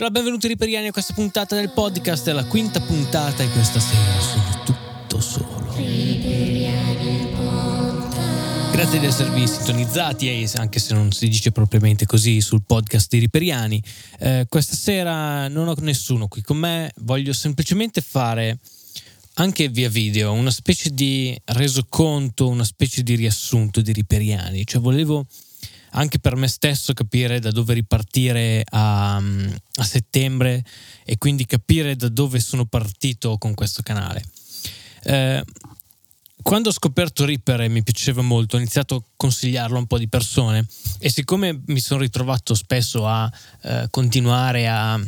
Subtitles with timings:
[0.00, 4.18] Allora, benvenuti riperiani a questa puntata del podcast, è la quinta puntata e questa sera
[4.18, 5.74] sono tutto solo.
[8.72, 13.82] Grazie di esservi sintonizzati, anche se non si dice propriamente così, sul podcast di Riperiani.
[14.20, 18.56] Eh, questa sera non ho nessuno qui con me, voglio semplicemente fare
[19.34, 24.64] anche via video una specie di resoconto, una specie di riassunto di Riperiani.
[24.64, 25.26] Cioè volevo
[25.92, 30.64] anche per me stesso capire da dove ripartire a, a settembre
[31.04, 34.24] e quindi capire da dove sono partito con questo canale.
[35.02, 35.44] Eh,
[36.42, 39.98] quando ho scoperto Reaper e mi piaceva molto, ho iniziato a consigliarlo a un po'
[39.98, 40.66] di persone
[40.98, 43.30] e siccome mi sono ritrovato spesso a
[43.62, 44.98] eh, continuare a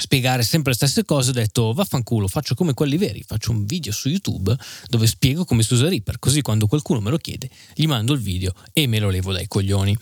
[0.00, 3.92] spiegare sempre le stesse cose, ho detto vaffanculo, faccio come quelli veri, faccio un video
[3.92, 4.56] su YouTube
[4.88, 8.20] dove spiego come si usa Reaper, così quando qualcuno me lo chiede gli mando il
[8.20, 9.96] video e me lo levo dai coglioni.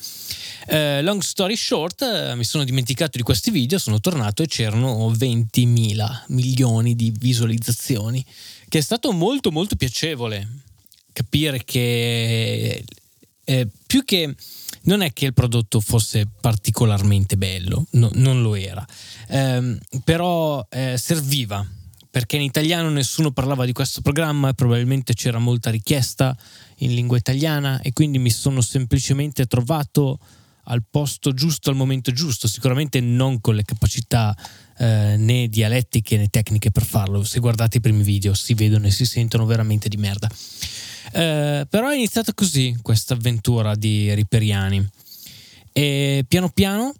[0.68, 5.10] Uh, long story short, uh, mi sono dimenticato di questi video, sono tornato e c'erano
[5.10, 8.24] 20.000 milioni di visualizzazioni,
[8.68, 10.60] che è stato molto molto piacevole
[11.12, 12.82] capire che
[13.44, 14.34] eh, più che
[14.84, 18.84] non è che il prodotto fosse particolarmente bello, no, non lo era,
[19.28, 21.66] eh, però eh, serviva
[22.12, 26.36] perché in italiano nessuno parlava di questo programma e probabilmente c'era molta richiesta
[26.78, 30.18] in lingua italiana e quindi mi sono semplicemente trovato
[30.64, 34.36] al posto giusto al momento giusto, sicuramente non con le capacità
[34.76, 37.24] eh, né dialettiche né tecniche per farlo.
[37.24, 40.28] Se guardate i primi video si vedono e si sentono veramente di merda.
[41.12, 44.86] Eh, però è iniziata così questa avventura di Riperiani.
[45.72, 46.92] E piano piano,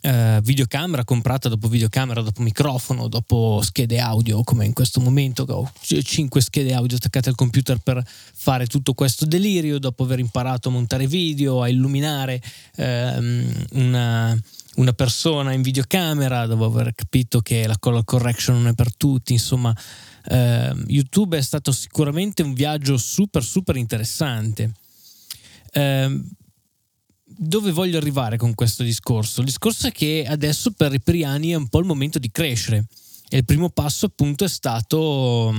[0.00, 5.52] eh, videocamera comprata dopo videocamera, dopo microfono, dopo schede audio, come in questo momento che
[5.52, 10.68] ho 5 schede audio attaccate al computer per fare tutto questo delirio, dopo aver imparato
[10.68, 12.42] a montare video, a illuminare
[12.76, 14.40] ehm, una
[14.78, 19.32] una persona in videocamera, dopo aver capito che la color correction non è per tutti,
[19.32, 19.74] insomma,
[20.24, 24.72] eh, YouTube è stato sicuramente un viaggio super super interessante.
[25.70, 26.20] Eh,
[27.24, 29.40] dove voglio arrivare con questo discorso?
[29.40, 32.86] Il discorso è che adesso per i Priani è un po' il momento di crescere
[33.28, 35.52] e il primo passo appunto è stato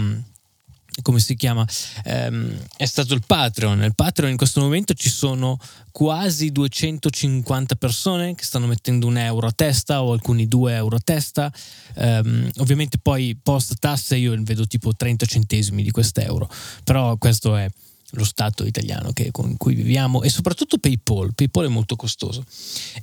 [1.02, 1.66] come si chiama,
[2.04, 3.84] ehm, è stato il Patreon.
[3.84, 5.58] Il Patreon in questo momento ci sono
[5.92, 11.02] quasi 250 persone che stanno mettendo un euro a testa o alcuni due euro a
[11.04, 11.52] testa.
[11.96, 16.50] Ehm, ovviamente poi post tasse io vedo tipo 30 centesimi di quest'euro,
[16.84, 17.70] però questo è
[18.14, 21.34] lo Stato italiano che, con cui viviamo e soprattutto PayPal.
[21.36, 22.44] PayPal è molto costoso.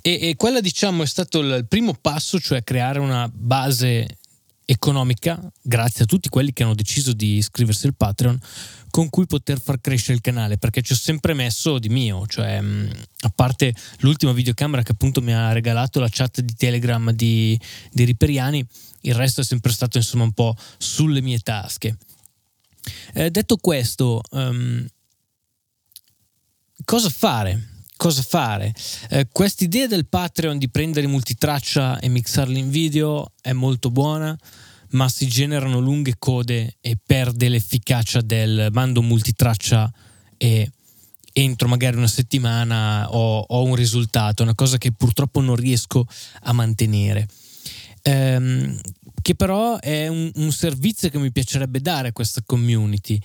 [0.01, 4.19] E, e quella diciamo è stato il primo passo, cioè creare una base
[4.67, 8.39] economica, grazie a tutti quelli che hanno deciso di iscriversi al Patreon,
[8.91, 12.61] con cui poter far crescere il canale, perché ci ho sempre messo di mio, cioè
[12.61, 12.89] mm,
[13.21, 17.59] a parte l'ultima videocamera che appunto mi ha regalato la chat di Telegram di,
[17.93, 18.67] di Riperiani,
[19.03, 21.97] il resto è sempre stato insomma un po' sulle mie tasche.
[23.15, 24.85] Eh, detto questo, um,
[26.85, 27.76] cosa fare?
[27.97, 28.75] Cosa fare.
[29.11, 34.37] Eh, Questa idea del Patreon di prendere multitraccia e mixarli in video è molto buona,
[34.91, 39.93] ma si generano lunghe code e perde l'efficacia del mando multitraccia
[40.37, 40.71] e
[41.33, 46.07] entro magari una settimana ho, ho un risultato, una cosa che purtroppo non riesco
[46.43, 47.29] a mantenere.
[48.03, 48.79] Ehm,
[49.21, 53.21] che però è un, un servizio che mi piacerebbe dare a questa community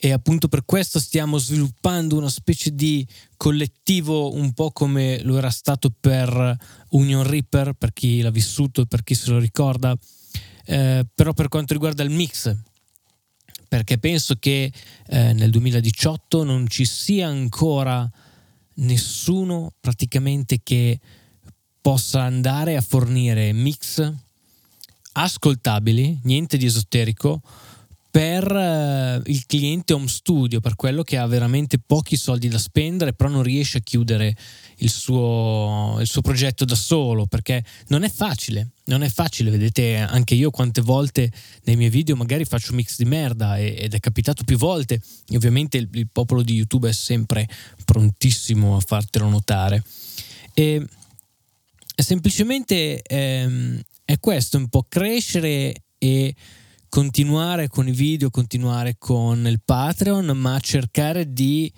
[0.00, 3.04] e appunto per questo stiamo sviluppando una specie di
[3.36, 6.56] collettivo un po' come lo era stato per
[6.90, 9.96] Union Reaper, per chi l'ha vissuto per chi se lo ricorda,
[10.66, 12.56] eh, però per quanto riguarda il mix,
[13.66, 14.72] perché penso che
[15.08, 18.08] eh, nel 2018 non ci sia ancora
[18.74, 21.00] nessuno praticamente che
[21.80, 24.12] possa andare a fornire mix
[25.12, 27.42] ascoltabili, niente di esoterico,
[28.10, 33.12] per uh, il cliente home studio, per quello che ha veramente pochi soldi da spendere,
[33.12, 34.34] però non riesce a chiudere
[34.76, 39.96] il suo, il suo progetto da solo, perché non è facile, non è facile, vedete
[39.96, 41.30] anche io quante volte
[41.64, 45.76] nei miei video magari faccio mix di merda ed è capitato più volte, e ovviamente
[45.76, 47.46] il, il popolo di YouTube è sempre
[47.84, 49.82] prontissimo a fartelo notare.
[50.54, 50.84] E
[51.94, 56.34] semplicemente ehm, è questo, un po' crescere e
[56.88, 61.72] continuare con i video, continuare con il Patreon, ma cercare di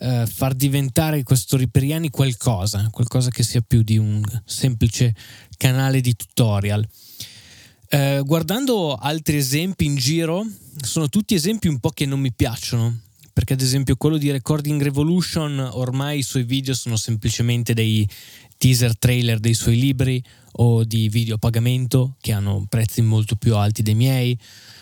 [0.00, 5.14] eh, far diventare questo Riperiani qualcosa, qualcosa che sia più di un semplice
[5.56, 6.86] canale di tutorial.
[7.90, 10.46] Eh, guardando altri esempi in giro,
[10.82, 13.00] sono tutti esempi un po' che non mi piacciono,
[13.32, 18.08] perché ad esempio quello di Recording Revolution ormai i suoi video sono semplicemente dei
[18.58, 20.22] teaser trailer dei suoi libri
[20.60, 24.38] o di video a pagamento che hanno prezzi molto più alti dei miei,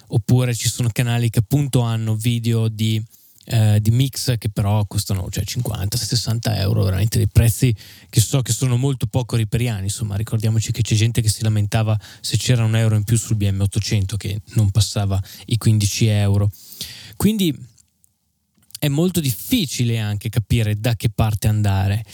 [0.08, 3.00] oppure ci sono canali che appunto hanno video di
[3.48, 7.74] eh, di mix che però costano cioè 50-60 euro, veramente dei prezzi
[8.10, 9.84] che so che sono molto poco riperiani.
[9.84, 13.36] Insomma, ricordiamoci che c'è gente che si lamentava se c'era un euro in più sul
[13.36, 16.50] BM800 che non passava i 15 euro.
[17.16, 17.56] Quindi
[18.78, 22.04] è molto difficile anche capire da che parte andare.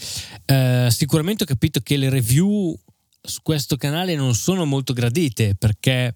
[0.44, 2.79] Eh, sicuramente ho capito che le review
[3.20, 6.14] su questo canale non sono molto gradite perché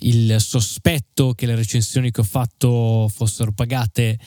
[0.00, 4.18] il sospetto che le recensioni che ho fatto fossero pagate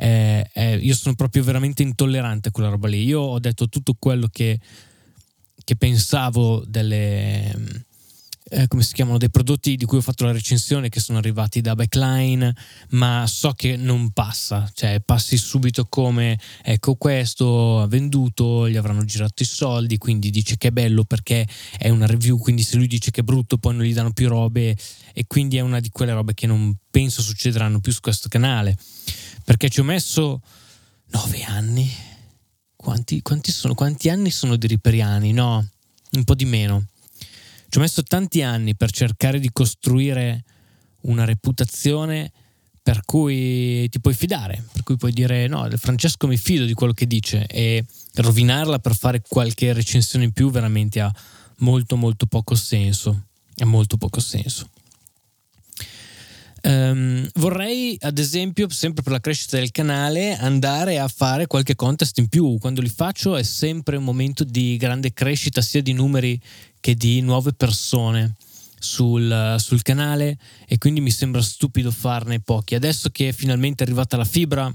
[0.00, 3.02] eh, eh, io sono proprio veramente intollerante a quella roba lì.
[3.02, 4.60] Io ho detto tutto quello che,
[5.64, 7.86] che pensavo delle.
[8.50, 11.60] Eh, come si chiamano, dei prodotti di cui ho fatto la recensione che sono arrivati
[11.60, 12.54] da Backline,
[12.90, 19.04] ma so che non passa, cioè passi subito come ecco questo ha venduto, gli avranno
[19.04, 21.46] girato i soldi, quindi dice che è bello perché
[21.76, 24.28] è una review, quindi se lui dice che è brutto poi non gli danno più
[24.28, 24.74] robe
[25.12, 28.76] e quindi è una di quelle robe che non penso succederanno più su questo canale
[29.48, 30.42] perché ci ho messo
[31.10, 31.90] nove anni.
[32.76, 35.32] Quanti, quanti, sono, quanti anni sono di Riperiani?
[35.32, 35.66] No,
[36.12, 36.84] un po' di meno.
[37.68, 40.44] Ci ho messo tanti anni per cercare di costruire
[41.02, 42.32] una reputazione
[42.82, 46.94] per cui ti puoi fidare, per cui puoi dire no, Francesco mi fido di quello
[46.94, 47.84] che dice e
[48.14, 51.12] rovinarla per fare qualche recensione in più veramente ha
[51.58, 53.24] molto molto poco senso.
[53.56, 54.70] Ha molto poco senso.
[56.62, 62.18] Um, vorrei, ad esempio, sempre per la crescita del canale, andare a fare qualche contest
[62.18, 62.58] in più.
[62.58, 66.40] Quando li faccio è sempre un momento di grande crescita, sia di numeri
[66.80, 68.34] che di nuove persone
[68.78, 72.74] sul, sul canale, e quindi mi sembra stupido farne pochi.
[72.74, 74.72] Adesso che è finalmente arrivata la fibra,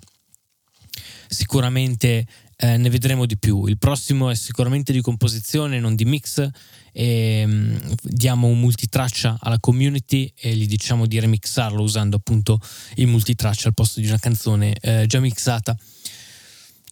[1.27, 2.27] sicuramente
[2.57, 3.65] eh, ne vedremo di più.
[3.65, 6.47] Il prossimo è sicuramente di composizione, non di mix.
[6.95, 12.59] E, um, diamo un multitraccia alla community e gli diciamo di remixarlo usando appunto
[12.95, 15.75] il multitraccia al posto di una canzone eh, già mixata.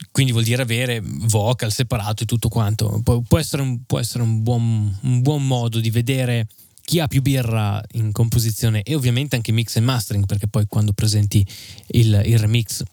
[0.09, 3.01] Quindi vuol dire avere vocal separato e tutto quanto.
[3.03, 6.47] Pu- può essere, un, può essere un, buon, un buon modo di vedere
[6.83, 10.93] chi ha più birra in composizione e ovviamente anche mix e mastering perché poi quando
[10.93, 11.45] presenti
[11.87, 12.83] il, il remix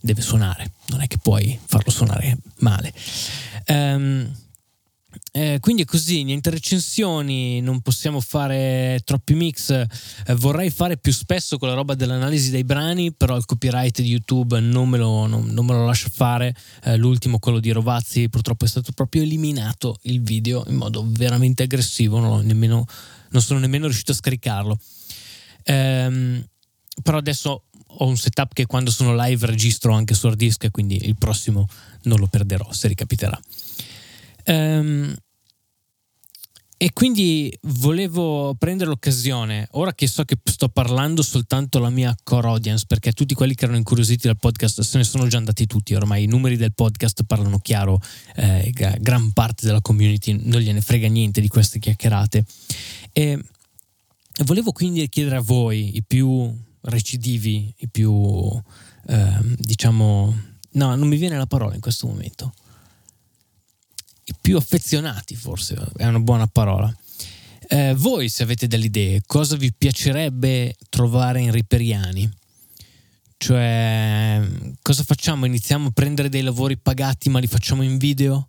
[0.00, 2.92] deve suonare, non è che puoi farlo suonare male.
[3.68, 4.30] Um,
[5.32, 9.70] eh, quindi è così, niente recensioni, non possiamo fare troppi mix.
[9.70, 9.86] Eh,
[10.34, 14.88] vorrei fare più spesso quella roba dell'analisi dei brani, però il copyright di YouTube non
[14.88, 16.54] me lo, non, non me lo lascia fare.
[16.82, 21.62] Eh, l'ultimo, quello di Rovazzi, purtroppo è stato proprio eliminato il video in modo veramente
[21.62, 22.84] aggressivo, non, nemmeno,
[23.30, 24.78] non sono nemmeno riuscito a scaricarlo.
[25.64, 26.44] Ehm,
[27.02, 31.06] però adesso ho un setup che quando sono live registro anche su hard disk, quindi
[31.06, 31.66] il prossimo
[32.02, 33.40] non lo perderò se ricapiterà.
[34.48, 35.14] Um,
[36.80, 42.46] e quindi volevo prendere l'occasione, ora che so che sto parlando soltanto alla mia core
[42.46, 45.94] audience, perché tutti quelli che erano incuriositi dal podcast se ne sono già andati tutti,
[45.94, 48.00] ormai i numeri del podcast parlano chiaro,
[48.36, 52.44] eh, gran parte della community non gliene frega niente di queste chiacchierate.
[53.12, 53.42] E
[54.44, 58.48] volevo quindi chiedere a voi, i più recidivi, i più,
[59.08, 60.36] eh, diciamo,
[60.70, 62.54] no, non mi viene la parola in questo momento,
[64.28, 66.94] i più affezionati forse è una buona parola.
[67.70, 72.30] Eh, voi se avete delle idee, cosa vi piacerebbe trovare in Riperiani?
[73.36, 74.40] Cioè,
[74.82, 75.44] cosa facciamo?
[75.44, 78.48] Iniziamo a prendere dei lavori pagati ma li facciamo in video?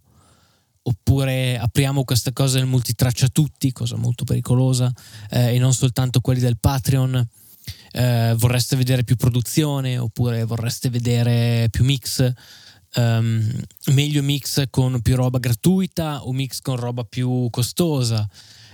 [0.81, 4.91] Oppure apriamo questa cosa nel multitraccia a tutti, cosa molto pericolosa,
[5.29, 7.27] eh, e non soltanto quelli del Patreon?
[7.91, 12.31] eh, vorreste vedere più produzione oppure vorreste vedere più mix.
[12.95, 13.51] Um,
[13.93, 18.27] meglio mix con più roba gratuita o mix con roba più costosa.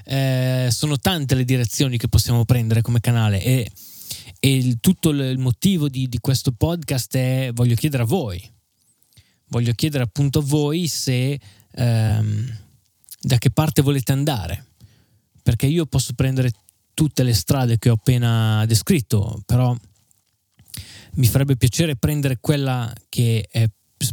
[0.06, 3.72] Eh, sono tante le direzioni che possiamo prendere come canale e,
[4.40, 8.54] e il, tutto il motivo di, di, questo podcast è voglio chiedere a voi
[9.48, 11.40] voglio chiedere appunto a voi se
[11.72, 12.58] ehm,
[13.20, 14.68] da che parte volete andare
[15.42, 16.52] perché io posso prendere
[16.96, 19.76] tutte le strade che ho appena descritto, però
[21.18, 23.70] mi farebbe piacere prendere quella che è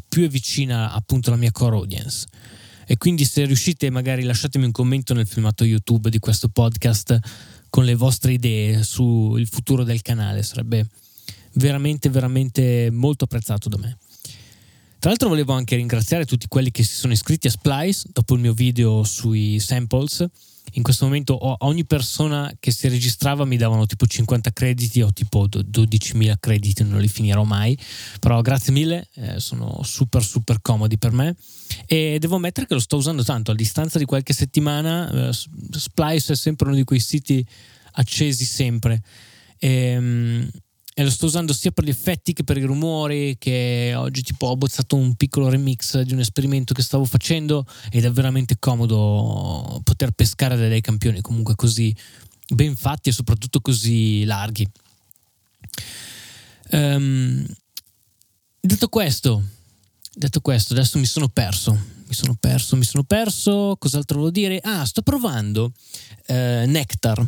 [0.07, 2.27] più vicina appunto alla mia core audience.
[2.87, 7.19] E quindi se riuscite magari lasciatemi un commento nel filmato YouTube di questo podcast
[7.71, 10.87] con le vostre idee sul futuro del canale, sarebbe
[11.55, 13.99] veramente veramente molto apprezzato da me.
[14.99, 18.41] Tra l'altro volevo anche ringraziare tutti quelli che si sono iscritti a Splice dopo il
[18.41, 20.25] mio video sui samples
[20.73, 25.13] in questo momento a ogni persona che si registrava mi davano tipo 50 crediti o
[25.13, 27.79] tipo 12.000 crediti, non li finirò mai,
[28.21, 31.37] però grazie mille, eh, sono super super comodi per me.
[31.87, 36.33] E devo ammettere che lo sto usando tanto, a distanza di qualche settimana eh, Splice
[36.33, 37.45] è sempre uno di quei siti
[37.93, 39.03] accesi sempre.
[39.59, 40.51] E, ehm,
[41.03, 44.47] e lo sto usando sia per gli effetti che per i rumori che oggi tipo
[44.47, 49.81] ho bozzato un piccolo remix di un esperimento che stavo facendo ed è veramente comodo
[49.83, 51.95] poter pescare dei campioni comunque così
[52.49, 54.69] ben fatti e soprattutto così larghi.
[56.71, 57.45] Um,
[58.61, 59.43] detto questo
[60.15, 61.73] detto questo adesso mi sono perso
[62.07, 63.77] mi sono perso mi sono perso.
[63.77, 64.61] Cos'altro volevo dire?
[64.63, 65.73] Ah sto provando
[66.29, 66.35] uh,
[66.67, 67.19] Nectar.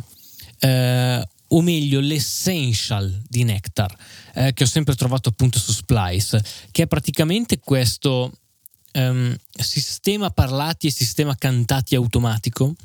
[0.61, 3.95] Uh, o meglio l'essential di Nectar,
[4.35, 8.31] eh, che ho sempre trovato appunto su Splice, che è praticamente questo
[8.93, 12.75] um, sistema parlati e sistema cantati automatico.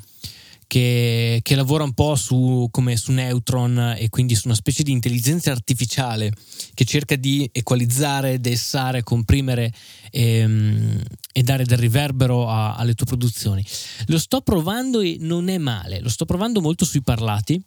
[0.71, 4.93] Che, che, lavora un po' su, come su Neutron e quindi su una specie di
[4.93, 6.31] intelligenza artificiale
[6.73, 9.73] che cerca di equalizzare, dessare, comprimere
[10.11, 11.01] e, um,
[11.33, 13.65] e dare del riverbero a, alle tue produzioni.
[14.07, 17.59] Lo sto provando e non è male, lo sto provando molto sui parlati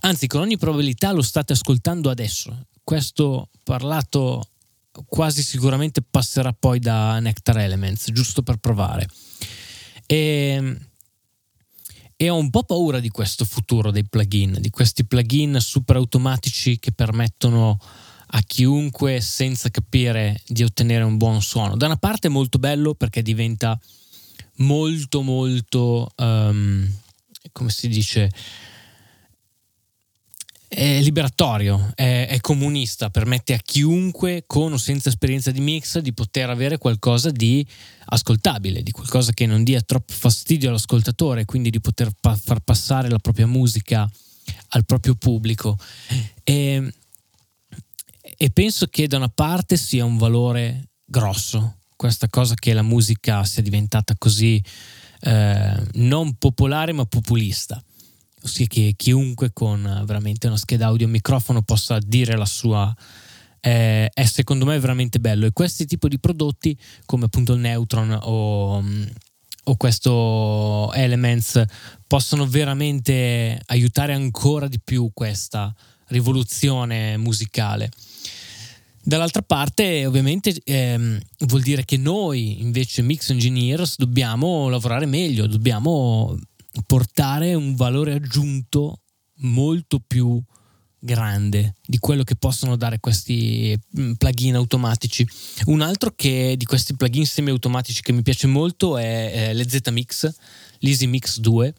[0.00, 2.66] Anzi, con ogni probabilità lo state ascoltando adesso.
[2.82, 4.50] Questo parlato
[5.06, 9.06] quasi sicuramente passerà poi da Nectar Elements, giusto per provare.
[10.06, 10.76] E,
[12.16, 16.78] e ho un po' paura di questo futuro dei plugin, di questi plugin super automatici
[16.78, 17.78] che permettono
[18.32, 21.76] a chiunque senza capire di ottenere un buon suono.
[21.76, 23.78] Da una parte è molto bello perché diventa
[24.56, 26.88] molto molto um,
[27.52, 28.30] come si dice
[30.72, 36.12] è liberatorio, è, è, comunista, permette a chiunque con o senza esperienza di mix di
[36.12, 37.66] poter avere qualcosa di
[38.04, 43.10] ascoltabile, di qualcosa che non dia troppo fastidio all'ascoltatore, quindi di poter pa- far passare
[43.10, 44.08] la propria musica
[44.68, 45.76] al proprio pubblico.
[46.44, 46.92] E,
[48.42, 53.44] e penso che da una parte sia un valore grosso questa cosa che la musica
[53.44, 54.64] sia diventata così
[55.20, 57.82] eh, non popolare ma populista
[58.42, 62.46] ossia che chiunque con eh, veramente una scheda audio e un microfono possa dire la
[62.46, 62.96] sua
[63.60, 68.18] è, è, secondo me veramente bello e questi tipi di prodotti come appunto il Neutron
[68.22, 69.02] o, mm,
[69.64, 71.62] o questo Elements
[72.06, 75.74] possono veramente aiutare ancora di più questa
[76.06, 77.90] rivoluzione musicale.
[79.02, 86.38] Dall'altra parte, ovviamente, ehm, vuol dire che noi, invece, mix engineers, dobbiamo lavorare meglio, dobbiamo
[86.86, 89.00] portare un valore aggiunto
[89.36, 90.40] molto più
[91.02, 95.26] grande di quello che possono dare questi mm, plugin automatici.
[95.64, 100.30] Un altro che di questi plugin semi-automatici che mi piace molto è, l'EZ-Mix,
[100.80, 101.74] l'Easy Mix 2.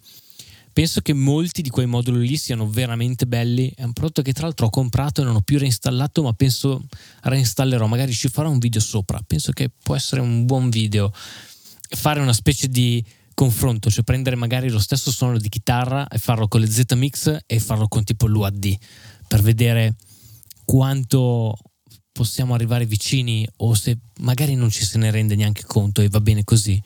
[0.73, 3.71] Penso che molti di quei moduli lì siano veramente belli.
[3.75, 6.85] È un prodotto che tra l'altro ho comprato e non ho più reinstallato, ma penso
[7.23, 7.87] reinstallerò.
[7.87, 9.19] Magari ci farò un video sopra.
[9.25, 11.11] Penso che può essere un buon video.
[11.13, 16.47] Fare una specie di confronto, cioè prendere magari lo stesso suono di chitarra e farlo
[16.47, 18.77] con le Z-Mix e farlo con tipo l'UAD
[19.27, 19.95] per vedere
[20.63, 21.57] quanto
[22.11, 26.19] possiamo arrivare vicini o se magari non ci se ne rende neanche conto e va
[26.19, 26.81] bene così.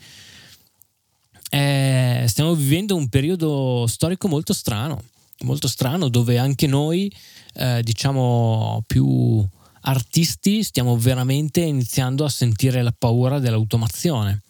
[1.49, 5.01] Eh, stiamo vivendo un periodo storico molto strano,
[5.41, 7.11] molto strano dove anche noi,
[7.53, 9.45] eh, diciamo più
[9.81, 14.41] artisti, stiamo veramente iniziando a sentire la paura dell'automazione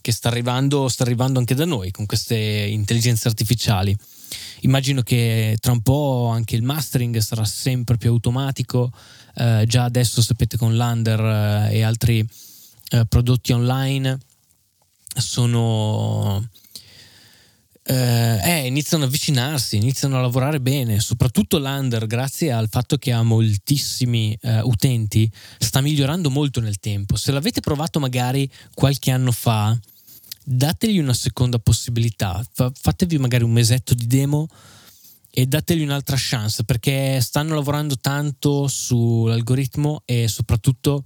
[0.00, 3.94] che sta arrivando, sta arrivando anche da noi con queste intelligenze artificiali.
[4.60, 8.90] Immagino che tra un po' anche il mastering sarà sempre più automatico,
[9.34, 11.20] eh, già adesso sapete con l'Under
[11.70, 12.26] eh, e altri
[12.90, 14.18] eh, prodotti online
[15.14, 16.48] sono
[17.90, 23.12] eh, eh, iniziano ad avvicinarsi, iniziano a lavorare bene, soprattutto l'Under, grazie al fatto che
[23.12, 27.16] ha moltissimi eh, utenti, sta migliorando molto nel tempo.
[27.16, 29.74] Se l'avete provato magari qualche anno fa,
[30.44, 34.48] dategli una seconda possibilità, fatevi magari un mesetto di demo
[35.30, 41.04] e dategli un'altra chance perché stanno lavorando tanto sull'algoritmo e soprattutto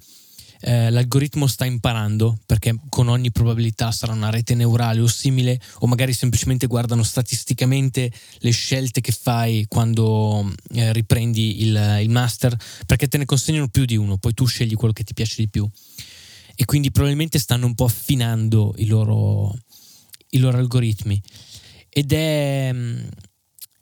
[0.63, 5.87] eh, l'algoritmo sta imparando perché con ogni probabilità sarà una rete neurale o simile o
[5.87, 13.09] magari semplicemente guardano statisticamente le scelte che fai quando eh, riprendi il, il master perché
[13.09, 15.69] te ne consegnano più di uno, poi tu scegli quello che ti piace di più.
[16.55, 19.53] E quindi probabilmente stanno un po' affinando i loro,
[20.31, 21.21] i loro algoritmi.
[21.89, 22.73] Ed è,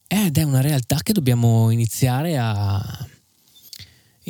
[0.07, 3.09] ed è una realtà che dobbiamo iniziare a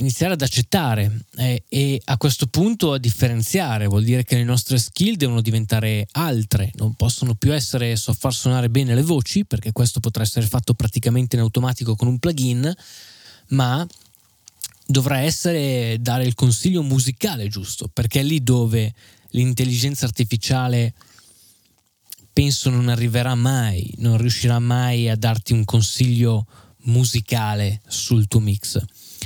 [0.00, 4.78] iniziare ad accettare eh, e a questo punto a differenziare, vuol dire che le nostre
[4.78, 9.72] skill devono diventare altre, non possono più essere so far suonare bene le voci, perché
[9.72, 12.74] questo potrà essere fatto praticamente in automatico con un plugin,
[13.48, 13.86] ma
[14.86, 18.92] dovrà essere dare il consiglio musicale giusto, perché è lì dove
[19.30, 20.94] l'intelligenza artificiale
[22.32, 26.46] penso non arriverà mai, non riuscirà mai a darti un consiglio
[26.84, 28.82] musicale sul tuo mix,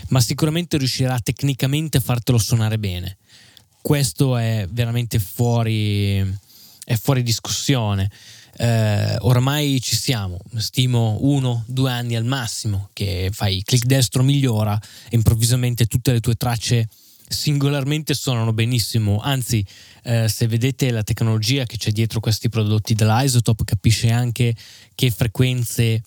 [0.09, 3.17] ma sicuramente riuscirà tecnicamente a fartelo suonare bene.
[3.81, 6.19] Questo è veramente fuori,
[6.85, 8.11] è fuori discussione.
[8.57, 14.81] Eh, ormai ci siamo, stimo uno, due anni al massimo, che fai clic destro migliora
[15.09, 16.89] e improvvisamente tutte le tue tracce
[17.29, 19.65] singolarmente suonano benissimo, anzi
[20.05, 24.55] eh, se vedete la tecnologia che c'è dietro questi prodotti dell'Isotope capisce anche
[24.95, 26.03] che frequenze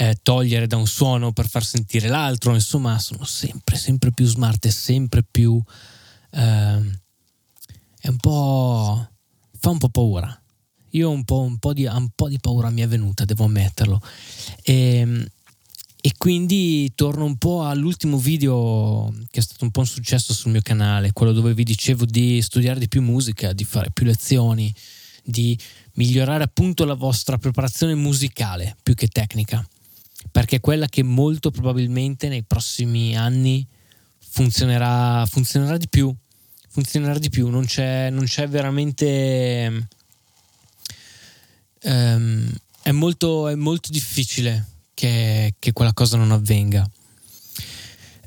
[0.00, 4.64] eh, togliere da un suono per far sentire l'altro, insomma sono sempre, sempre più smart
[4.64, 5.62] e sempre più...
[6.30, 6.98] Eh,
[8.00, 9.08] è un po'...
[9.58, 10.42] fa un po' paura.
[10.92, 14.00] Io un po', un po', di, un po di paura mi è venuta, devo ammetterlo.
[14.62, 15.26] E, ehm,
[16.00, 20.50] e quindi torno un po' all'ultimo video che è stato un po' un successo sul
[20.50, 24.74] mio canale, quello dove vi dicevo di studiare di più musica, di fare più lezioni,
[25.22, 25.58] di
[25.96, 29.62] migliorare appunto la vostra preparazione musicale più che tecnica
[30.30, 33.66] perché è quella che molto probabilmente nei prossimi anni
[34.18, 36.14] funzionerà, funzionerà di più.
[36.68, 39.88] Funzionerà di più, non c'è, non c'è veramente.
[41.82, 42.48] Um,
[42.82, 46.88] è, molto, è, molto, difficile che, che, quella cosa non avvenga.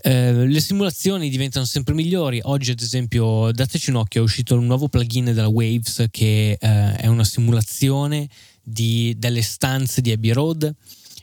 [0.03, 2.41] Uh, le simulazioni diventano sempre migliori.
[2.43, 6.67] Oggi, ad esempio, dateci un occhio, è uscito un nuovo plugin della Waves che uh,
[6.67, 8.27] è una simulazione
[8.62, 10.75] di, delle stanze di Abbey Road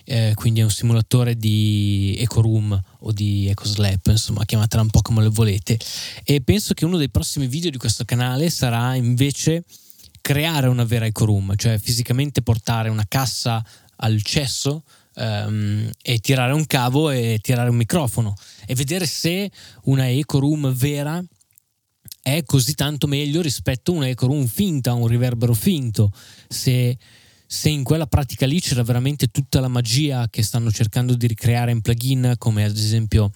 [0.04, 5.22] eh, quindi è un simulatore di EcoRoom o di EcoSlap, insomma chiamatela un po' come
[5.22, 5.78] le volete.
[6.24, 9.64] E penso che uno dei prossimi video di questo canale sarà invece
[10.20, 13.64] creare una vera EcoRoom, cioè fisicamente portare una cassa
[13.96, 18.34] al cesso um, e tirare un cavo e tirare un microfono
[18.66, 19.50] e vedere se
[19.84, 21.22] una EcoRoom vera
[22.22, 26.12] è così tanto meglio rispetto a una EcoRoom finta, un riverbero finto,
[26.48, 26.96] se
[27.52, 31.72] se in quella pratica lì c'era veramente tutta la magia che stanno cercando di ricreare
[31.72, 33.32] in plugin, come ad esempio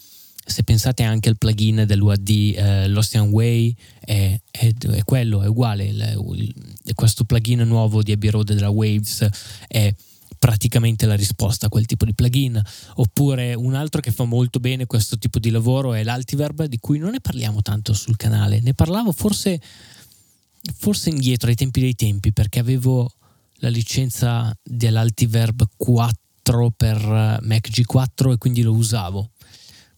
[0.47, 5.87] se pensate anche al plugin dell'UAD eh, L'Ocean Way, è, è, è, quello, è uguale.
[5.87, 9.27] Il, il, questo plugin nuovo di Abbey Road della Waves
[9.67, 9.93] è
[10.39, 12.63] praticamente la risposta a quel tipo di plugin.
[12.95, 16.99] Oppure un altro che fa molto bene questo tipo di lavoro è l'Altiverb, di cui
[16.99, 18.61] non ne parliamo tanto sul canale.
[18.61, 19.61] Ne parlavo forse,
[20.79, 23.13] forse indietro ai tempi dei tempi, perché avevo
[23.59, 29.31] la licenza dell'Altiverb 4 per eh, Mac G4 e quindi lo usavo.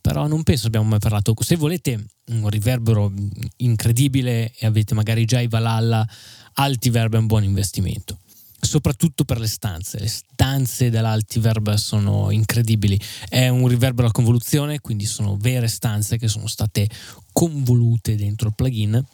[0.01, 1.35] Però non penso abbiamo mai parlato.
[1.41, 3.13] Se volete un riverbero
[3.57, 6.07] incredibile e avete magari già i Valhalla,
[6.55, 8.19] Altiverb è un buon investimento.
[8.61, 9.99] Soprattutto per le stanze.
[9.99, 13.01] Le stanze dell'Altiverb sono incredibili.
[13.29, 16.89] È un riverbero a convoluzione, quindi sono vere stanze che sono state
[17.33, 19.05] convolute dentro il plugin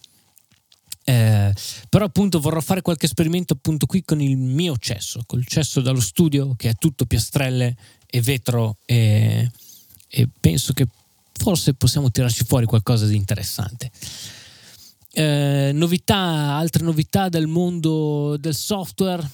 [1.05, 1.53] eh,
[1.89, 6.01] però appunto vorrò fare qualche esperimento appunto qui con il mio cesso, col cesso dallo
[6.01, 9.51] studio che è tutto piastrelle e vetro e,
[10.09, 10.87] e penso che
[11.33, 13.91] forse possiamo tirarci fuori qualcosa di interessante.
[15.15, 19.29] Eh, novità, altre novità del mondo del software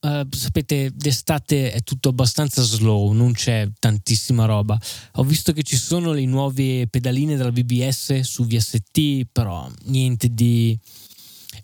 [0.00, 4.78] Uh, sapete, d'estate è tutto abbastanza slow, non c'è tantissima roba.
[5.14, 10.78] Ho visto che ci sono le nuove pedaline della BBS su VST, però niente di.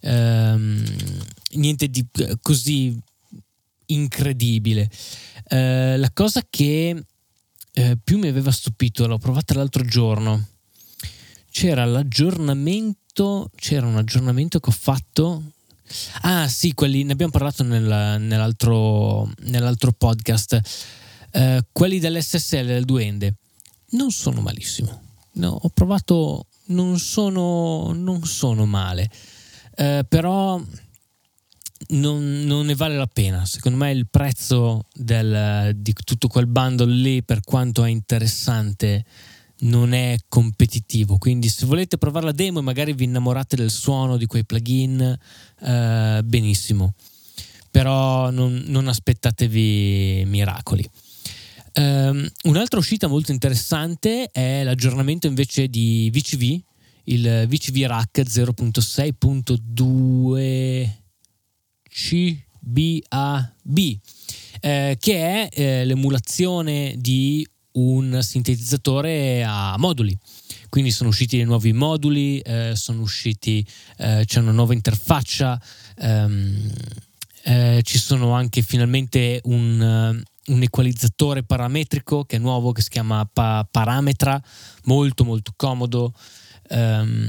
[0.01, 0.85] Um,
[1.53, 2.99] niente di eh, così
[3.87, 4.91] incredibile.
[5.51, 7.05] Uh, la cosa che
[7.73, 10.49] uh, più mi aveva stupito, l'ho provata l'altro giorno.
[11.51, 15.53] C'era l'aggiornamento, c'era un aggiornamento che ho fatto
[16.23, 20.61] Ah sì, quelli, ne abbiamo parlato nel, nell'altro, nell'altro, podcast.
[21.33, 23.35] Uh, quelli dell'SSL del Duende
[23.91, 25.03] non sono malissimo.
[25.33, 29.11] No, ho provato, non sono, non sono male.
[29.77, 30.61] Uh, però
[31.89, 33.45] non, non, ne vale la pena.
[33.45, 39.05] Secondo me il prezzo del, di tutto quel bundle lì, per quanto è interessante,
[39.61, 41.19] non è competitivo.
[41.19, 45.17] Quindi, se volete provare la demo e magari vi innamorate del suono di quei plugin,
[45.61, 46.95] eh, benissimo.
[47.71, 50.85] Però non, non aspettatevi miracoli.
[51.77, 56.61] Um, un'altra uscita molto interessante è l'aggiornamento invece di VCV,
[57.05, 61.03] il VCV Rack 0.6.2
[61.95, 63.79] CBAB,
[64.61, 70.17] eh, che è eh, l'emulazione di un sintetizzatore a moduli.
[70.69, 73.65] Quindi sono usciti dei nuovi moduli, eh, sono usciti,
[73.99, 75.61] eh, c'è una nuova interfaccia,
[75.97, 76.73] ehm,
[77.45, 83.29] eh, ci sono anche finalmente un, un, equalizzatore parametrico che è nuovo, che si chiama
[83.31, 84.43] pa- Parametra,
[84.85, 86.13] molto molto comodo.
[86.71, 87.29] Um,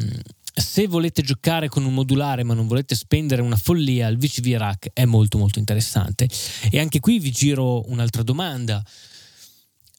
[0.58, 4.90] se volete giocare con un modulare ma non volete spendere una follia, il VCV Rack
[4.94, 6.30] è molto molto interessante.
[6.72, 8.82] E anche qui vi giro un'altra domanda.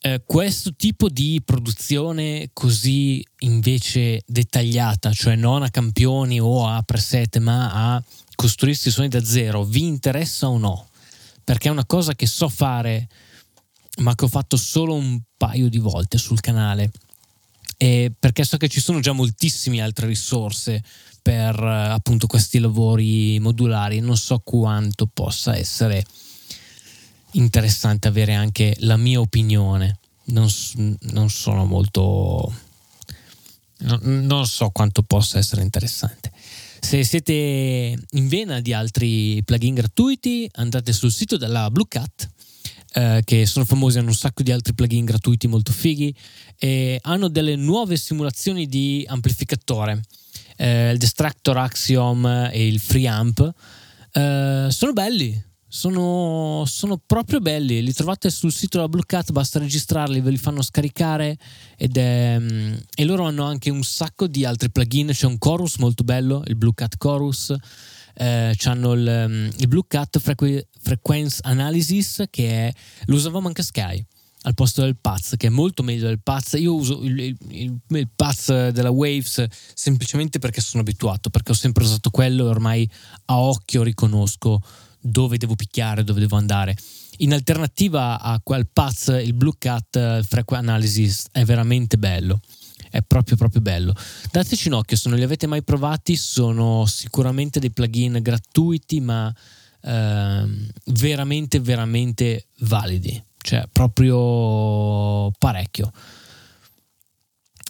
[0.06, 7.38] Eh, questo tipo di produzione così invece dettagliata, cioè non a campioni o a preset,
[7.38, 8.02] ma a
[8.36, 10.86] costruirsi suoni da zero, vi interessa o no?
[11.42, 13.08] Perché è una cosa che so fare,
[14.02, 16.92] ma che ho fatto solo un paio di volte sul canale
[17.76, 20.84] e perché so che ci sono già moltissime altre risorse
[21.20, 26.04] per eh, appunto questi lavori modulari, non so quanto possa essere
[27.36, 29.98] interessante avere anche la mia opinione.
[30.26, 30.48] Non,
[31.00, 32.52] non sono molto.
[33.78, 36.32] Non, non so quanto possa essere interessante.
[36.80, 42.28] Se siete in vena di altri plugin gratuiti, andate sul sito della Blue Cat
[42.96, 46.14] eh, che sono famosi, hanno un sacco di altri plugin gratuiti molto fighi
[46.58, 50.00] e hanno delle nuove simulazioni di amplificatore.
[50.56, 53.52] Eh, il Distractor Axiom e il Freeamp
[54.12, 57.82] eh, sono belli, sono, sono, proprio belli.
[57.82, 61.36] Li trovate sul sito della Blue Cat, basta registrarli, ve li fanno scaricare
[61.76, 65.08] ed è, mm, e loro hanno anche un sacco di altri plugin.
[65.08, 67.54] C'è un chorus molto bello, il Blue Cat Chorus
[68.16, 72.72] eh, hanno il, um, il, Blue Cat Frequ- Frequenze Analysis che è,
[73.06, 74.04] lo usavamo anche a Sky
[74.42, 77.78] al posto del Paz che è molto meglio del Paz io uso il, il, il,
[77.88, 82.90] il Paz della Waves semplicemente perché sono abituato perché ho sempre usato quello e ormai
[83.26, 84.62] a occhio riconosco
[85.08, 86.76] dove devo picchiare dove devo andare
[87.18, 92.40] in alternativa a quel Paz il Blue Cat Frequenze Analysis è veramente bello
[92.90, 93.94] è proprio proprio bello.
[94.30, 99.32] Dateci un occhio, se non li avete mai provati, sono sicuramente dei plugin gratuiti, ma
[99.82, 105.92] ehm, veramente, veramente validi, cioè proprio parecchio.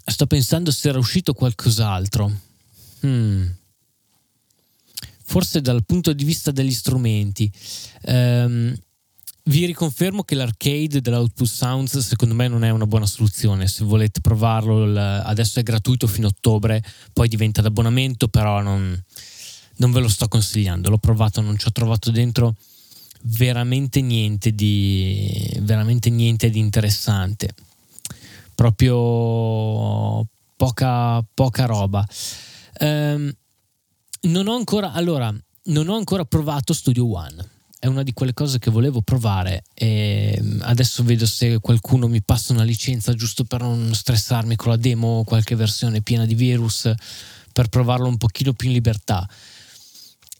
[0.08, 2.30] Sto pensando se era uscito qualcos'altro.
[3.04, 3.46] Hmm.
[5.26, 7.50] Forse dal punto di vista degli strumenti.
[8.04, 8.74] Um,
[9.48, 13.68] vi riconfermo che l'arcade dell'Output Sounds secondo me non è una buona soluzione.
[13.68, 19.00] Se volete provarlo, adesso è gratuito fino a ottobre, poi diventa d'abbonamento, però non,
[19.76, 20.90] non ve lo sto consigliando.
[20.90, 22.56] L'ho provato, non ci ho trovato dentro
[23.22, 27.54] veramente niente di, veramente niente di interessante.
[28.54, 32.04] Proprio poca, poca roba.
[32.80, 33.32] Um,
[34.26, 35.34] non ho ancora, allora,
[35.64, 37.50] non ho ancora provato Studio One.
[37.78, 42.22] È una di quelle cose che volevo provare e mm, adesso vedo se qualcuno mi
[42.22, 46.90] passa una licenza giusto per non stressarmi con la demo qualche versione piena di virus
[47.52, 49.28] per provarlo un pochino più in libertà.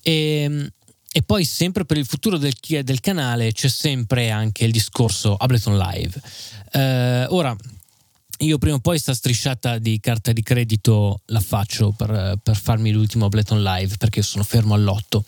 [0.03, 0.66] E, mm,
[1.12, 5.77] e poi sempre per il futuro del, del, canale c'è sempre anche il discorso Ableton
[5.77, 6.20] Live.
[6.72, 7.57] Eh, ora
[8.38, 12.92] io prima o poi sta strisciata di carta di credito la faccio per, per farmi
[12.92, 15.25] l'ultimo Ableton Live perché sono fermo all'otto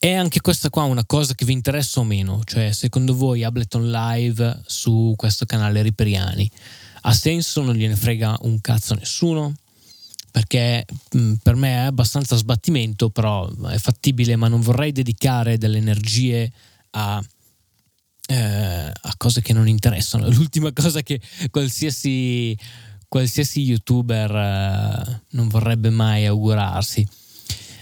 [0.00, 2.40] è anche questa qua una cosa che vi interessa o meno?
[2.44, 6.48] Cioè, secondo voi Ableton Live su questo canale Riperiani
[7.02, 7.62] ha senso?
[7.62, 9.56] Non gliene frega un cazzo a nessuno?
[10.30, 15.78] Perché mh, per me è abbastanza sbattimento, però è fattibile, ma non vorrei dedicare delle
[15.78, 16.50] energie
[16.90, 17.20] a,
[18.30, 20.28] eh, a cose che non interessano.
[20.30, 22.56] L'ultima cosa che qualsiasi,
[23.08, 27.06] qualsiasi youtuber eh, non vorrebbe mai augurarsi.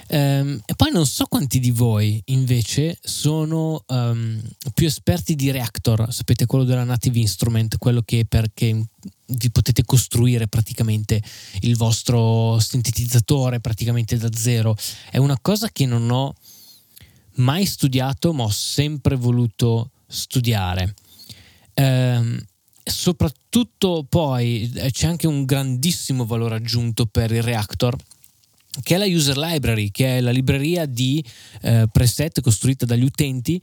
[0.09, 4.41] Um, e poi non so quanti di voi invece sono um,
[4.73, 8.87] più esperti di Reactor, sapete quello della Native Instrument, quello che perché
[9.27, 11.21] vi potete costruire praticamente
[11.63, 14.77] il vostro sintetizzatore praticamente da zero.
[15.11, 16.35] È una cosa che non ho
[17.39, 20.95] mai studiato, ma ho sempre voluto studiare.
[21.75, 22.41] Um,
[22.83, 27.97] soprattutto poi eh, c'è anche un grandissimo valore aggiunto per il Reactor
[28.83, 31.25] che è la user library, che è la libreria di
[31.63, 33.61] eh, preset costruita dagli utenti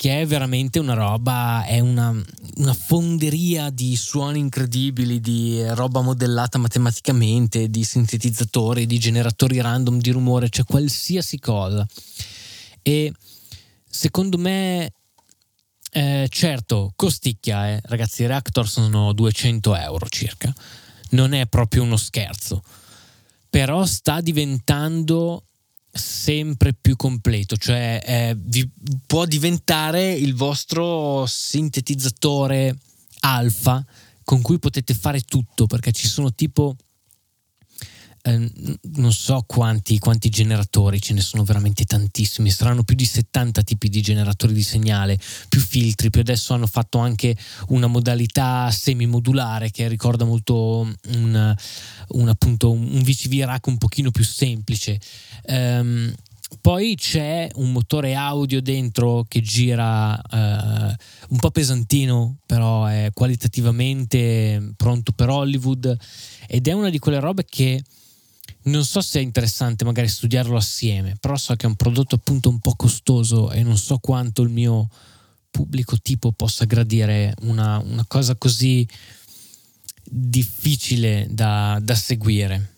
[0.00, 2.10] che è veramente una roba, è una,
[2.54, 10.10] una, fonderia di suoni incredibili, di roba modellata matematicamente, di sintetizzatori, di generatori random di
[10.10, 11.86] rumore, cioè qualsiasi cosa.
[12.80, 13.12] E
[13.86, 14.94] secondo me,
[15.90, 17.80] eh, certo, costicchia, eh.
[17.84, 20.52] ragazzi, i reactor sono 200 euro circa,
[21.10, 22.62] non è proprio uno scherzo
[23.50, 25.44] però sta diventando
[25.92, 28.66] sempre più completo, cioè eh, vi,
[29.04, 32.78] può diventare il vostro sintetizzatore
[33.22, 33.84] alfa
[34.22, 36.76] con cui potete fare tutto perché ci sono tipo
[38.22, 38.50] eh,
[38.94, 43.88] non so quanti, quanti, generatori, ce ne sono veramente tantissimi, saranno più di 70 tipi
[43.88, 47.36] di generatori di segnale, più filtri, più adesso hanno fatto anche
[47.68, 50.80] una modalità semi-modulare che ricorda molto
[51.14, 51.54] un,
[52.08, 54.98] un, appunto, un VCV rack un pochino più semplice.
[55.46, 56.12] Um,
[56.60, 60.96] poi c'è un motore audio dentro che gira eh,
[61.28, 65.96] un po' pesantino, però è qualitativamente pronto per Hollywood
[66.48, 67.80] ed è una di quelle robe che
[68.62, 72.48] non so se è interessante magari studiarlo assieme, però so che è un prodotto appunto
[72.48, 74.88] un po' costoso e non so quanto il mio
[75.50, 78.86] pubblico tipo possa gradire una, una cosa così
[80.04, 82.74] difficile da, da, seguire.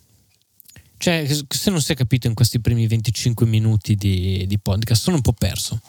[0.97, 5.17] Cioè, se non si è capito in questi primi 25 minuti di, di podcast, sono
[5.17, 5.81] un po' perso.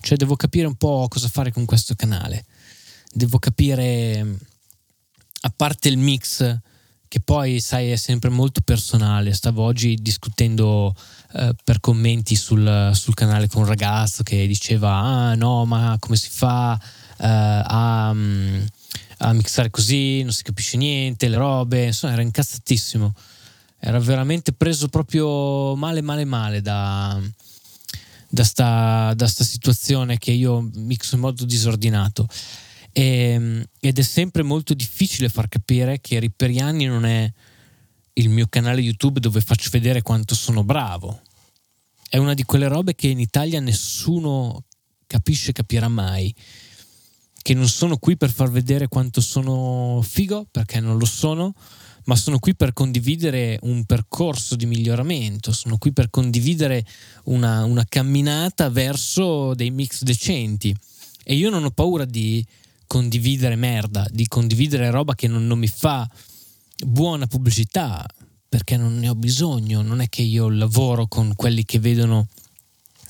[0.00, 2.44] Cioè, devo capire un po' cosa fare con questo canale.
[3.12, 4.38] Devo capire,
[5.40, 6.60] a parte il mix
[7.10, 9.34] che poi sai è sempre molto personale.
[9.34, 10.94] Stavo oggi discutendo
[11.32, 16.14] eh, per commenti sul, sul, canale con un ragazzo che diceva ah no ma come
[16.14, 16.80] si fa
[17.18, 18.62] eh, a, mm,
[19.18, 23.12] a, mixare così, non si capisce niente, le robe, insomma era incazzatissimo.
[23.80, 27.20] Era veramente preso proprio male male male da,
[28.28, 32.28] da, sta, da sta situazione che io mixo in modo disordinato.
[32.92, 37.32] E, ehm, ed è sempre molto difficile far capire che Riperiani non è
[38.14, 41.20] il mio canale YouTube dove faccio vedere quanto sono bravo.
[42.08, 44.64] È una di quelle robe che in Italia nessuno
[45.06, 46.34] capisce, capirà mai.
[47.42, 51.54] Che non sono qui per far vedere quanto sono figo, perché non lo sono,
[52.04, 56.84] ma sono qui per condividere un percorso di miglioramento, sono qui per condividere
[57.24, 60.74] una, una camminata verso dei mix decenti.
[61.22, 62.44] E io non ho paura di
[62.90, 66.10] condividere merda, di condividere roba che non, non mi fa
[66.84, 68.04] buona pubblicità,
[68.48, 72.26] perché non ne ho bisogno, non è che io lavoro con quelli che vedono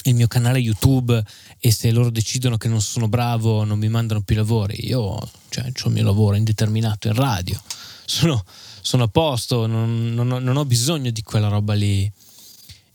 [0.03, 1.25] il mio canale YouTube
[1.59, 4.87] e se loro decidono che non sono bravo non mi mandano più lavori.
[4.87, 5.17] Io
[5.49, 7.59] cioè, ho il mio lavoro indeterminato in radio,
[8.05, 8.45] sono,
[8.83, 12.11] sono a posto, non, non, non, ho bisogno di quella roba lì.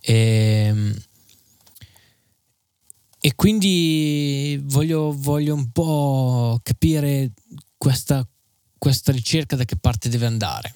[0.02, 0.96] E, ehm,
[3.26, 7.32] e quindi voglio, voglio un po' capire
[7.76, 8.24] questa,
[8.78, 10.72] questa ricerca da che parte deve andare.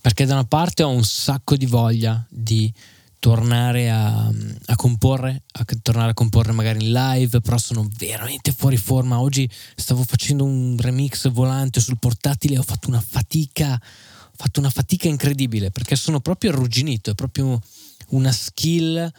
[0.00, 2.72] Perché da una parte ho un sacco di voglia di
[3.18, 4.32] tornare a,
[4.64, 9.20] a, comporre, a tornare a comporre magari in live, però sono veramente fuori forma.
[9.20, 14.58] Oggi stavo facendo un remix volante sul portatile e ho fatto una fatica, ho fatto
[14.58, 17.60] una fatica incredibile perché sono proprio arrugginito, è proprio
[18.08, 19.12] una skill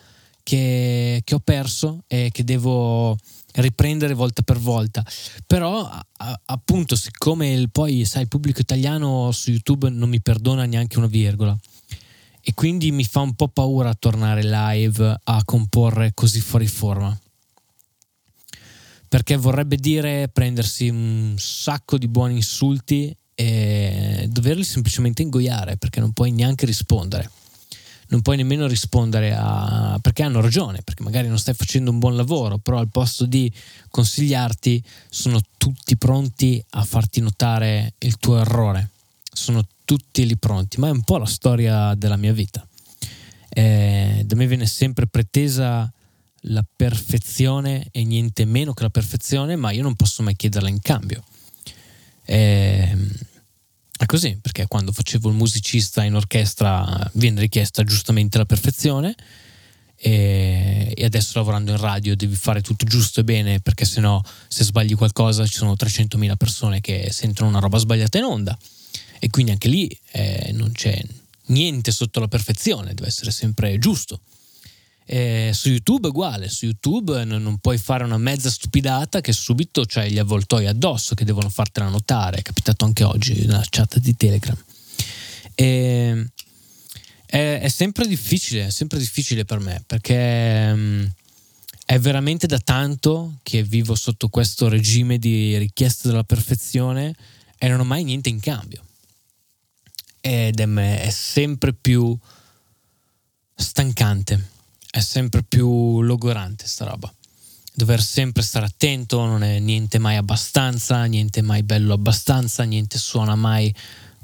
[0.45, 3.17] che, che ho perso e che devo
[3.53, 5.03] riprendere volta per volta.
[5.47, 10.65] Però, a, appunto, siccome il, poi, sai, il pubblico italiano su YouTube non mi perdona
[10.65, 11.57] neanche una virgola.
[12.41, 17.19] E quindi mi fa un po' paura tornare live a comporre così fuori forma.
[19.07, 26.13] Perché vorrebbe dire prendersi un sacco di buoni insulti e doverli semplicemente ingoiare perché non
[26.13, 27.29] puoi neanche rispondere
[28.07, 32.15] non puoi nemmeno rispondere a perché hanno ragione, perché magari non stai facendo un buon
[32.15, 33.51] lavoro, però al posto di
[33.89, 38.91] consigliarti sono tutti pronti a farti notare il tuo errore.
[39.31, 42.65] Sono tutti lì pronti, ma è un po' la storia della mia vita.
[43.49, 45.91] Eh, da me viene sempre pretesa
[46.47, 50.81] la perfezione e niente meno che la perfezione, ma io non posso mai chiederla in
[50.81, 51.23] cambio.
[52.25, 52.95] Eh,
[53.97, 59.15] è così, perché quando facevo il musicista in orchestra viene richiesta giustamente la perfezione
[59.95, 64.65] e, e adesso lavorando in radio devi fare tutto giusto e bene perché sennò se
[64.65, 68.57] sbagli qualcosa ci sono 300.000 persone che sentono una roba sbagliata in onda
[69.19, 71.01] e quindi anche lì eh, non c'è
[71.47, 74.19] niente sotto la perfezione, deve essere sempre giusto.
[75.07, 79.33] Eh, su YouTube è uguale, su YouTube non, non, puoi fare una mezza stupidata che
[79.33, 83.99] subito c'hai gli avvoltoi addosso che devono fartela notare, è capitato anche oggi nella chat
[83.99, 84.57] di Telegram.
[85.53, 86.27] E,
[87.27, 91.11] è, è, sempre difficile, è sempre difficile per me perché um,
[91.85, 97.15] è veramente da tanto che vivo sotto questo regime di richiesta della perfezione
[97.59, 98.83] e non ho mai niente in cambio.
[100.19, 102.17] Ed è, è sempre più
[103.53, 104.53] stancante
[104.95, 107.13] è sempre più logorante sta roba.
[107.73, 113.35] Dover sempre stare attento, non è niente mai abbastanza, niente mai bello abbastanza, niente suona
[113.35, 113.75] mai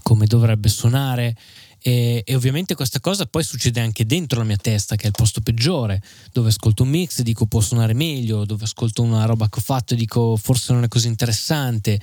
[0.02, 1.36] come dovrebbe suonare.
[1.82, 5.14] E, e, ovviamente questa cosa poi succede anche dentro la mia testa, che è il
[5.14, 9.50] posto peggiore, dove ascolto un mix e dico può suonare meglio, dove ascolto una roba
[9.50, 12.00] che ho fatto e dico forse non è così interessante.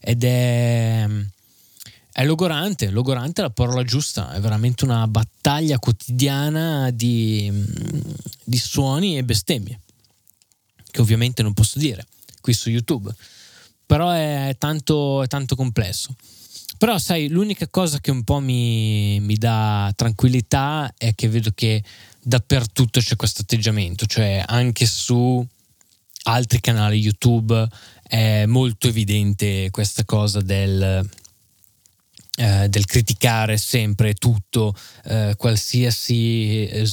[0.00, 1.06] ed è,
[2.12, 7.50] è logorante, logorante è la parola giusta, è veramente una battaglia quotidiana di,
[8.44, 9.80] di suoni e bestemmie,
[10.90, 12.06] che ovviamente non posso dire
[12.42, 13.14] qui su YouTube,
[13.86, 16.14] però è tanto, è tanto complesso.
[16.76, 21.82] Però sai, l'unica cosa che un po' mi, mi dà tranquillità è che vedo che
[22.20, 25.46] dappertutto c'è questo atteggiamento, cioè anche su
[26.24, 27.66] altri canali YouTube
[28.02, 31.08] è molto evidente questa cosa del,
[32.34, 36.88] eh, del criticare sempre tutto, eh, qualsiasi eh,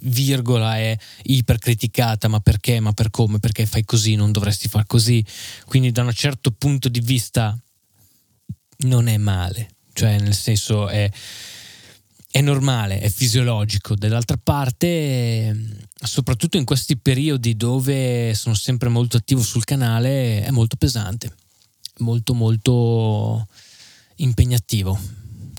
[0.00, 5.22] virgola è ipercriticata, ma perché, ma per come, perché fai così, non dovresti far così.
[5.66, 7.58] Quindi da un certo punto di vista
[8.78, 11.10] non è male, cioè nel senso è,
[12.30, 13.94] è normale, è fisiologico.
[13.94, 20.76] Dall'altra parte, soprattutto in questi periodi dove sono sempre molto attivo sul canale, è molto
[20.76, 21.30] pesante,
[21.98, 23.46] molto molto
[24.18, 24.98] impegnativo.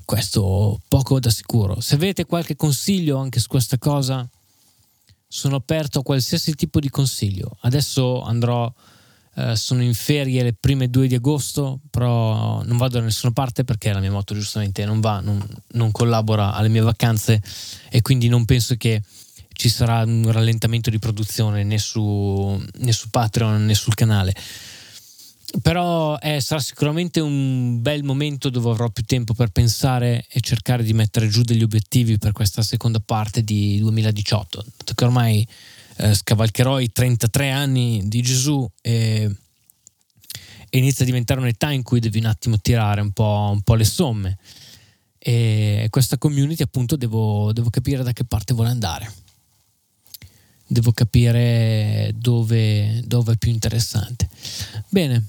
[0.06, 1.82] Questo poco da sicuro.
[1.82, 4.28] Se avete qualche consiglio anche su questa cosa,
[5.28, 7.58] sono aperto a qualsiasi tipo di consiglio.
[7.62, 8.74] Adesso andrò
[9.36, 13.64] eh, sono in ferie le prime due di agosto, però non vado da nessuna parte
[13.64, 15.42] perché la mia moto giustamente non va, non,
[15.74, 17.42] non collabora alle mie vacanze
[17.90, 19.02] e quindi non penso che
[19.54, 24.34] ci sarà un rallentamento di produzione né su, né su Patreon né sul canale.
[25.62, 30.84] Però eh, sarà sicuramente un bel momento dove avrò più tempo per pensare e cercare
[30.84, 35.48] di mettere giù degli obiettivi per questa seconda parte di 2018, dato che ormai
[35.98, 39.30] eh, scavalcherò i 33 anni di Gesù e,
[40.70, 43.74] e, inizia a diventare un'età in cui devi un attimo tirare un po', un po
[43.74, 44.38] le somme.
[45.18, 49.12] E questa community appunto devo, devo capire da che parte vuole andare.
[50.66, 54.30] Devo capire dove, dove è più interessante.
[54.88, 55.26] Bene,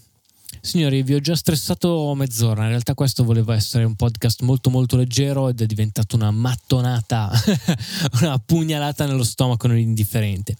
[0.62, 2.62] Signori, vi ho già stressato mezz'ora.
[2.64, 7.30] In realtà, questo voleva essere un podcast molto, molto leggero ed è diventato una mattonata,
[8.20, 10.56] una pugnalata nello stomaco nell'indifferente.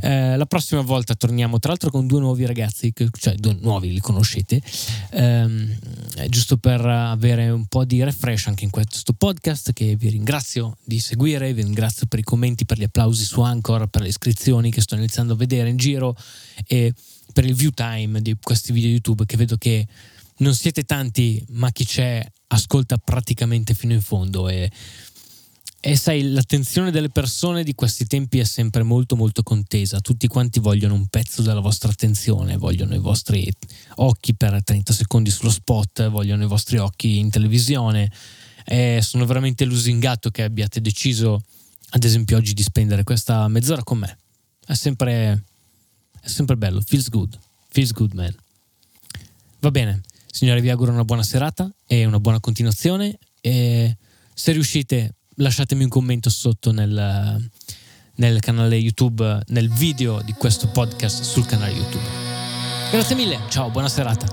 [0.00, 4.00] Eh, la prossima volta torniamo tra l'altro con due nuovi ragazzi, cioè due nuovi li
[4.00, 4.60] conoscete,
[5.10, 5.78] ehm,
[6.28, 10.98] giusto per avere un po' di refresh anche in questo podcast che vi ringrazio di
[11.00, 14.80] seguire, vi ringrazio per i commenti, per gli applausi su Anchor, per le iscrizioni che
[14.80, 16.16] sto iniziando a vedere in giro
[16.66, 16.92] e
[17.32, 19.86] per il view time di questi video YouTube che vedo che
[20.38, 24.70] non siete tanti, ma chi c'è ascolta praticamente fino in fondo e,
[25.82, 30.60] e sai, l'attenzione delle persone di questi tempi è sempre molto molto contesa, tutti quanti
[30.60, 33.50] vogliono un pezzo della vostra attenzione, vogliono i vostri
[33.96, 38.12] occhi per 30 secondi sullo spot, vogliono i vostri occhi in televisione.
[38.64, 41.42] E sono veramente lusingato che abbiate deciso
[41.92, 44.18] ad esempio oggi di spendere questa mezz'ora con me.
[44.64, 45.44] È sempre
[46.20, 47.38] è sempre bello, feels good,
[47.68, 48.34] feels good man.
[49.60, 53.18] Va bene, signore, vi auguro una buona serata e una buona continuazione.
[53.40, 53.96] E
[54.34, 57.50] se riuscite lasciatemi un commento sotto nel,
[58.16, 62.04] nel canale YouTube, nel video di questo podcast sul canale YouTube.
[62.90, 64.26] Grazie mille, ciao, buona serata.